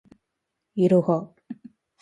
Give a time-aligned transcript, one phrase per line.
[0.73, 1.31] いろは